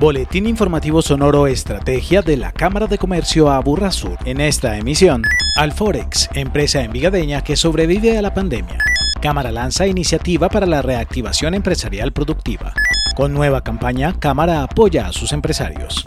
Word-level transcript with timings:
Boletín 0.00 0.46
informativo 0.46 1.02
sonoro 1.02 1.46
Estrategia 1.46 2.22
de 2.22 2.38
la 2.38 2.52
Cámara 2.52 2.86
de 2.86 2.96
Comercio 2.96 3.50
Aburrasur. 3.50 4.16
En 4.24 4.40
esta 4.40 4.78
emisión, 4.78 5.22
Alforex, 5.56 6.30
empresa 6.32 6.82
envigadeña 6.82 7.44
que 7.44 7.54
sobrevive 7.54 8.16
a 8.16 8.22
la 8.22 8.32
pandemia. 8.32 8.78
Cámara 9.20 9.52
lanza 9.52 9.86
iniciativa 9.86 10.48
para 10.48 10.64
la 10.64 10.80
reactivación 10.80 11.52
empresarial 11.52 12.12
productiva. 12.12 12.72
Con 13.14 13.34
nueva 13.34 13.62
campaña, 13.62 14.18
Cámara 14.18 14.62
apoya 14.62 15.06
a 15.06 15.12
sus 15.12 15.34
empresarios. 15.34 16.06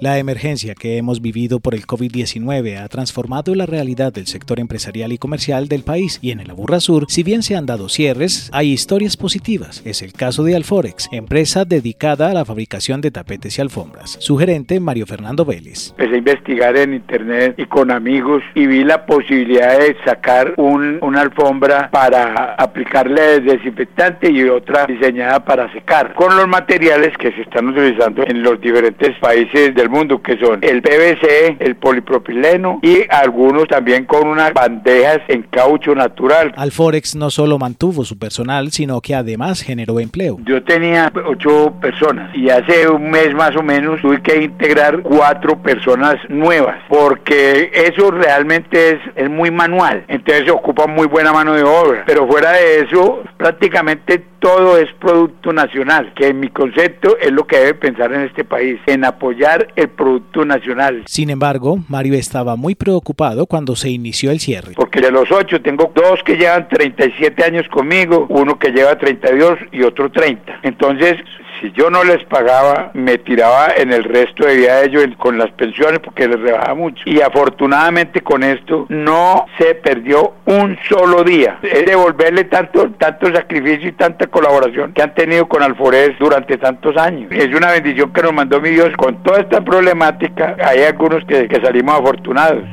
La 0.00 0.16
emergencia 0.16 0.74
que 0.74 0.96
hemos 0.96 1.20
vivido 1.20 1.60
por 1.60 1.74
el 1.74 1.86
COVID-19 1.86 2.78
ha 2.82 2.88
transformado 2.88 3.54
la 3.54 3.66
realidad 3.66 4.14
del 4.14 4.26
sector 4.26 4.58
empresarial 4.58 5.12
y 5.12 5.18
comercial 5.18 5.68
del 5.68 5.82
país 5.82 6.18
y 6.22 6.30
en 6.30 6.40
el 6.40 6.50
Aburra 6.50 6.80
Sur, 6.80 7.04
si 7.08 7.22
bien 7.22 7.42
se 7.42 7.54
han 7.54 7.66
dado 7.66 7.90
cierres, 7.90 8.48
hay 8.54 8.72
historias 8.72 9.18
positivas. 9.18 9.82
Es 9.84 10.00
el 10.00 10.14
caso 10.14 10.42
de 10.42 10.56
Alforex, 10.56 11.10
empresa 11.12 11.66
dedicada 11.66 12.30
a 12.30 12.32
la 12.32 12.46
fabricación 12.46 13.02
de 13.02 13.10
tapetes 13.10 13.58
y 13.58 13.60
alfombras. 13.60 14.16
Su 14.20 14.38
gerente, 14.38 14.80
Mario 14.80 15.04
Fernando 15.04 15.44
Vélez. 15.44 15.90
Empecé 15.90 16.14
a 16.14 16.18
investigar 16.18 16.76
en 16.78 16.94
internet 16.94 17.56
y 17.58 17.66
con 17.66 17.90
amigos 17.90 18.42
y 18.54 18.66
vi 18.66 18.84
la 18.84 19.04
posibilidad 19.04 19.78
de 19.78 19.98
sacar 20.06 20.54
un, 20.56 20.98
una 21.02 21.20
alfombra 21.20 21.90
para 21.90 22.54
aplicarle 22.54 23.40
desinfectante 23.40 24.30
y 24.32 24.44
otra 24.44 24.86
diseñada 24.86 25.44
para 25.44 25.70
secar 25.74 26.14
con 26.14 26.34
los 26.38 26.48
materiales 26.48 27.14
que 27.18 27.32
se 27.32 27.42
están 27.42 27.68
utilizando 27.68 28.24
en 28.26 28.42
los 28.42 28.58
diferentes 28.62 29.14
países 29.18 29.74
del 29.74 29.89
mundo, 29.90 30.22
que 30.22 30.38
son 30.38 30.60
el 30.62 30.82
PVC, 30.82 31.56
el 31.60 31.76
polipropileno 31.76 32.80
y 32.82 33.02
algunos 33.10 33.68
también 33.68 34.06
con 34.06 34.26
unas 34.26 34.52
bandejas 34.52 35.20
en 35.28 35.42
caucho 35.42 35.94
natural. 35.94 36.52
Alforex 36.56 37.16
no 37.16 37.30
solo 37.30 37.58
mantuvo 37.58 38.04
su 38.04 38.18
personal, 38.18 38.70
sino 38.70 39.00
que 39.00 39.14
además 39.14 39.62
generó 39.62 40.00
empleo. 40.00 40.38
Yo 40.44 40.62
tenía 40.62 41.12
ocho 41.26 41.74
personas 41.80 42.34
y 42.34 42.48
hace 42.48 42.88
un 42.88 43.10
mes 43.10 43.34
más 43.34 43.54
o 43.56 43.62
menos 43.62 44.00
tuve 44.00 44.22
que 44.22 44.42
integrar 44.42 45.02
cuatro 45.02 45.60
personas 45.62 46.16
nuevas, 46.28 46.76
porque 46.88 47.70
eso 47.74 48.10
realmente 48.10 48.90
es, 48.90 48.98
es 49.16 49.28
muy 49.30 49.50
manual, 49.50 50.04
entonces 50.08 50.50
ocupa 50.50 50.86
muy 50.86 51.06
buena 51.06 51.32
mano 51.32 51.54
de 51.54 51.62
obra, 51.62 52.04
pero 52.06 52.26
fuera 52.26 52.52
de 52.52 52.80
eso 52.80 53.22
prácticamente 53.36 54.29
todo 54.40 54.78
es 54.78 54.92
producto 54.94 55.52
nacional, 55.52 56.12
que 56.14 56.28
en 56.28 56.40
mi 56.40 56.48
concepto 56.48 57.16
es 57.18 57.30
lo 57.30 57.46
que 57.46 57.58
debe 57.58 57.74
pensar 57.74 58.12
en 58.12 58.22
este 58.22 58.44
país, 58.44 58.80
en 58.86 59.04
apoyar 59.04 59.68
el 59.76 59.88
producto 59.90 60.44
nacional. 60.44 61.04
Sin 61.06 61.30
embargo, 61.30 61.78
Mario 61.88 62.14
estaba 62.14 62.56
muy 62.56 62.74
preocupado 62.74 63.46
cuando 63.46 63.76
se 63.76 63.90
inició 63.90 64.30
el 64.30 64.40
cierre. 64.40 64.72
Porque 64.74 65.00
de 65.00 65.10
los 65.10 65.30
ocho 65.30 65.60
tengo 65.60 65.92
dos 65.94 66.22
que 66.24 66.36
llevan 66.36 66.68
37 66.68 67.44
años 67.44 67.68
conmigo, 67.68 68.26
uno 68.30 68.58
que 68.58 68.70
lleva 68.70 68.98
32 68.98 69.58
y 69.72 69.82
otro 69.82 70.10
30. 70.10 70.60
Entonces, 70.62 71.16
si 71.60 71.70
yo 71.72 71.90
no 71.90 72.04
les 72.04 72.24
pagaba, 72.24 72.90
me 72.94 73.18
tiraba 73.18 73.68
en 73.76 73.92
el 73.92 74.04
resto 74.04 74.46
de 74.46 74.56
vida 74.56 74.76
de 74.76 74.86
ellos 74.86 75.06
con 75.18 75.38
las 75.38 75.50
pensiones 75.52 76.00
porque 76.00 76.26
les 76.26 76.40
rebajaba 76.40 76.74
mucho. 76.74 77.02
Y 77.06 77.20
afortunadamente 77.20 78.20
con 78.22 78.42
esto 78.42 78.86
no 78.88 79.46
se 79.58 79.74
perdió 79.74 80.34
un 80.46 80.78
solo 80.88 81.22
día. 81.22 81.58
Es 81.62 81.86
devolverle 81.86 82.44
tanto, 82.44 82.90
tanto 82.92 83.32
sacrificio 83.34 83.88
y 83.88 83.92
tanta 83.92 84.26
colaboración 84.26 84.92
que 84.92 85.02
han 85.02 85.14
tenido 85.14 85.48
con 85.48 85.62
Alforez 85.62 86.18
durante 86.18 86.56
tantos 86.58 86.96
años. 86.96 87.30
Es 87.30 87.54
una 87.54 87.72
bendición 87.72 88.12
que 88.12 88.22
nos 88.22 88.32
mandó 88.32 88.60
mi 88.60 88.70
Dios 88.70 88.90
con 88.96 89.22
toda 89.22 89.40
esta 89.40 89.60
problemática. 89.60 90.56
Hay 90.64 90.82
algunos 90.82 91.24
que 91.24 91.60
salimos 91.62 92.00
afortunados. 92.00 92.64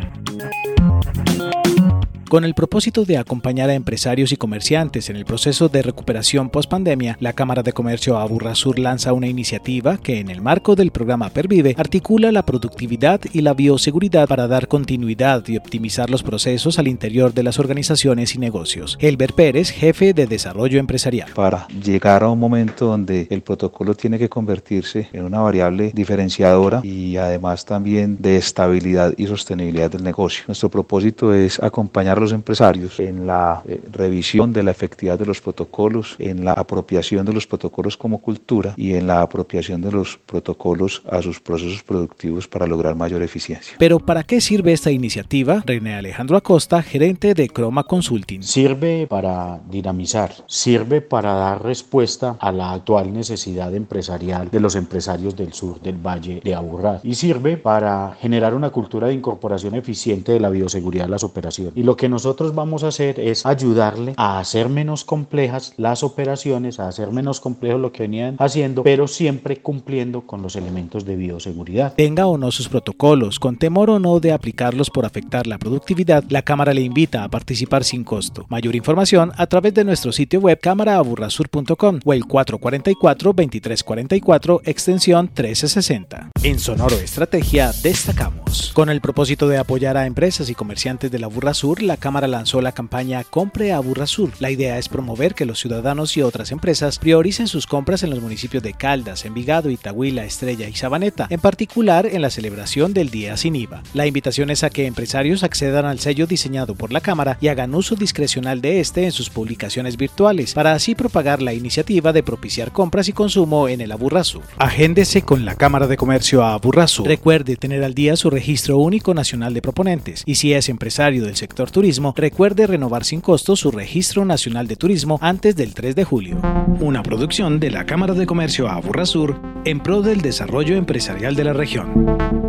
Con 2.29 2.43
el 2.43 2.55
propósito 2.55 3.05
de 3.05 3.17
acompañar 3.17 3.69
a 3.69 3.73
empresarios 3.73 4.33
y 4.33 4.35
comerciantes 4.35 5.09
en 5.09 5.15
el 5.15 5.23
proceso 5.23 5.69
de 5.69 5.81
recuperación 5.81 6.49
post-pandemia, 6.49 7.15
la 7.21 7.31
Cámara 7.31 7.63
de 7.63 7.71
Comercio 7.71 8.17
Aburrasur 8.17 8.79
lanza 8.79 9.13
una 9.13 9.27
iniciativa 9.27 9.97
que, 9.97 10.19
en 10.19 10.29
el 10.29 10.41
marco 10.41 10.75
del 10.75 10.91
programa 10.91 11.29
Pervive, 11.29 11.73
articula 11.77 12.33
la 12.33 12.43
productividad 12.43 13.21
y 13.31 13.43
la 13.43 13.53
bioseguridad 13.53 14.27
para 14.27 14.49
dar 14.49 14.67
continuidad 14.67 15.47
y 15.47 15.55
optimizar 15.55 16.09
los 16.09 16.21
procesos 16.21 16.77
al 16.79 16.89
interior 16.89 17.33
de 17.33 17.43
las 17.43 17.59
organizaciones 17.59 18.35
y 18.35 18.39
negocios. 18.39 18.97
Elber 18.99 19.31
Pérez, 19.31 19.69
jefe 19.69 20.13
de 20.13 20.27
Desarrollo 20.27 20.81
Empresarial. 20.81 21.31
Para 21.33 21.65
llegar 21.69 22.23
a 22.23 22.29
un 22.29 22.39
momento 22.39 22.87
donde 22.87 23.27
el 23.29 23.41
protocolo 23.41 23.95
tiene 23.95 24.19
que 24.19 24.27
convertirse 24.27 25.07
en 25.13 25.23
una 25.23 25.39
variable 25.39 25.91
diferenciadora 25.95 26.81
y 26.83 27.15
además 27.15 27.63
también 27.63 28.17
de 28.19 28.35
estabilidad 28.35 29.13
y 29.15 29.27
sostenibilidad 29.27 29.89
del 29.89 30.03
negocio. 30.03 30.43
Nuestro 30.47 30.69
propósito 30.69 31.33
es 31.33 31.63
acompañar 31.63 32.16
los 32.21 32.31
empresarios 32.31 32.99
en 32.99 33.27
la 33.27 33.61
eh, 33.67 33.81
revisión 33.91 34.53
de 34.53 34.63
la 34.63 34.71
efectividad 34.71 35.17
de 35.19 35.25
los 35.25 35.41
protocolos, 35.41 36.15
en 36.19 36.45
la 36.45 36.53
apropiación 36.53 37.25
de 37.25 37.33
los 37.33 37.47
protocolos 37.47 37.97
como 37.97 38.19
cultura 38.19 38.73
y 38.77 38.93
en 38.93 39.07
la 39.07 39.21
apropiación 39.21 39.81
de 39.81 39.91
los 39.91 40.17
protocolos 40.25 41.01
a 41.09 41.21
sus 41.21 41.39
procesos 41.39 41.83
productivos 41.83 42.47
para 42.47 42.67
lograr 42.67 42.95
mayor 42.95 43.21
eficiencia. 43.21 43.75
Pero 43.77 43.99
¿para 43.99 44.23
qué 44.23 44.41
sirve 44.41 44.73
esta 44.73 44.91
iniciativa? 44.91 45.63
René 45.65 45.95
Alejandro 45.95 46.37
Acosta, 46.37 46.81
gerente 46.81 47.33
de 47.33 47.49
Croma 47.49 47.83
Consulting. 47.83 48.43
Sirve 48.43 49.07
para 49.07 49.59
dinamizar, 49.69 50.31
sirve 50.47 51.01
para 51.01 51.33
dar 51.33 51.63
respuesta 51.63 52.37
a 52.39 52.51
la 52.51 52.73
actual 52.73 53.13
necesidad 53.13 53.73
empresarial 53.73 54.49
de 54.49 54.59
los 54.59 54.75
empresarios 54.75 55.35
del 55.35 55.53
sur 55.53 55.81
del 55.81 55.97
Valle 55.97 56.41
de 56.43 56.55
Aburrá 56.55 56.99
y 57.03 57.15
sirve 57.15 57.57
para 57.57 58.15
generar 58.19 58.53
una 58.53 58.69
cultura 58.69 59.07
de 59.07 59.13
incorporación 59.13 59.75
eficiente 59.75 60.31
de 60.31 60.39
la 60.39 60.49
bioseguridad 60.49 61.05
de 61.05 61.11
las 61.11 61.23
operaciones. 61.23 61.73
Y 61.75 61.83
lo 61.83 61.95
que 61.95 62.06
nosotros 62.09 62.55
vamos 62.55 62.83
a 62.83 62.89
hacer 62.89 63.19
es 63.19 63.45
ayudarle 63.45 64.13
a 64.17 64.39
hacer 64.39 64.69
menos 64.69 65.03
complejas 65.03 65.73
las 65.77 66.03
operaciones, 66.03 66.79
a 66.79 66.87
hacer 66.87 67.11
menos 67.11 67.39
complejo 67.39 67.77
lo 67.77 67.91
que 67.91 68.03
venían 68.03 68.35
haciendo, 68.39 68.83
pero 68.83 69.07
siempre 69.07 69.57
cumpliendo 69.57 70.21
con 70.21 70.41
los 70.41 70.55
elementos 70.55 71.05
de 71.05 71.15
bioseguridad. 71.15 71.93
Tenga 71.93 72.27
o 72.27 72.37
no 72.37 72.51
sus 72.51 72.69
protocolos, 72.69 73.39
con 73.39 73.57
temor 73.57 73.89
o 73.89 73.99
no 73.99 74.19
de 74.19 74.31
aplicarlos 74.31 74.89
por 74.89 75.05
afectar 75.05 75.47
la 75.47 75.57
productividad, 75.57 76.23
la 76.29 76.41
Cámara 76.41 76.73
le 76.73 76.81
invita 76.81 77.23
a 77.23 77.29
participar 77.29 77.83
sin 77.83 78.03
costo. 78.03 78.45
Mayor 78.49 78.75
información 78.75 79.31
a 79.37 79.47
través 79.47 79.73
de 79.73 79.83
nuestro 79.83 80.11
sitio 80.11 80.39
web 80.39 80.59
cámaraaburrasur.com 80.59 81.99
o 82.03 82.13
el 82.13 82.23
444-2344 82.23 84.61
extensión 84.65 85.25
1360. 85.25 86.31
En 86.43 86.59
Sonoro 86.59 86.95
Estrategia 86.95 87.71
destacamos. 87.83 88.46
Con 88.73 88.89
el 88.89 89.01
propósito 89.01 89.47
de 89.47 89.57
apoyar 89.57 89.97
a 89.97 90.05
empresas 90.05 90.49
y 90.49 90.55
comerciantes 90.55 91.11
de 91.11 91.19
la 91.19 91.27
Burra 91.27 91.53
Sur, 91.53 91.81
la 91.81 91.97
Cámara 91.97 92.27
lanzó 92.27 92.61
la 92.61 92.71
campaña 92.71 93.23
Compre 93.23 93.73
a 93.73 93.81
Sur. 94.05 94.31
La 94.39 94.51
idea 94.51 94.77
es 94.77 94.87
promover 94.87 95.33
que 95.33 95.45
los 95.45 95.59
ciudadanos 95.59 96.15
y 96.15 96.21
otras 96.21 96.51
empresas 96.51 96.99
prioricen 96.99 97.47
sus 97.47 97.67
compras 97.67 98.03
en 98.03 98.11
los 98.11 98.21
municipios 98.21 98.63
de 98.63 98.73
Caldas, 98.73 99.25
Envigado, 99.25 99.69
Itagüila, 99.69 100.23
Estrella 100.25 100.69
y 100.69 100.75
Sabaneta, 100.75 101.27
en 101.29 101.39
particular 101.39 102.05
en 102.05 102.21
la 102.21 102.29
celebración 102.29 102.93
del 102.93 103.09
Día 103.09 103.35
Sin 103.35 103.55
IVA. 103.55 103.81
La 103.93 104.05
invitación 104.05 104.49
es 104.49 104.63
a 104.63 104.69
que 104.69 104.85
empresarios 104.85 105.43
accedan 105.43 105.85
al 105.85 105.99
sello 105.99 106.27
diseñado 106.27 106.75
por 106.75 106.93
la 106.93 107.01
Cámara 107.01 107.37
y 107.41 107.47
hagan 107.47 107.75
uso 107.75 107.95
discrecional 107.95 108.61
de 108.61 108.79
este 108.79 109.05
en 109.05 109.11
sus 109.11 109.29
publicaciones 109.29 109.97
virtuales, 109.97 110.53
para 110.53 110.73
así 110.73 110.95
propagar 110.95 111.41
la 111.41 111.53
iniciativa 111.53 112.13
de 112.13 112.23
propiciar 112.23 112.71
compras 112.71 113.09
y 113.09 113.13
consumo 113.13 113.67
en 113.67 113.81
el 113.81 113.93
Sur. 114.23 114.43
Agéndese 114.57 115.23
con 115.23 115.45
la 115.45 115.55
Cámara 115.55 115.87
de 115.87 115.97
Comercio 115.97 116.45
a 116.45 116.59
Sur. 116.87 117.07
Recuerde 117.07 117.55
tener 117.55 117.83
al 117.83 117.93
día 117.93 118.15
su 118.15 118.29
registro 118.37 118.77
único 118.77 119.15
nacional 119.15 119.55
de 119.55 119.63
proponentes 119.63 120.21
y 120.27 120.35
si 120.35 120.53
es 120.53 120.69
empresario 120.69 121.25
del 121.25 121.35
sector 121.35 121.71
turismo, 121.71 122.13
recuerde 122.15 122.67
renovar 122.67 123.03
sin 123.03 123.19
costo 123.19 123.55
su 123.55 123.71
registro 123.71 124.25
nacional 124.25 124.67
de 124.67 124.75
turismo 124.75 125.17
antes 125.23 125.55
del 125.55 125.73
3 125.73 125.95
de 125.95 126.03
julio. 126.03 126.39
Una 126.79 127.01
producción 127.01 127.59
de 127.59 127.71
la 127.71 127.87
Cámara 127.87 128.13
de 128.13 128.27
Comercio 128.27 128.69
Aburrasur 128.69 129.41
en 129.65 129.79
pro 129.79 130.03
del 130.03 130.21
desarrollo 130.21 130.75
empresarial 130.75 131.35
de 131.35 131.43
la 131.45 131.53
región. 131.53 132.46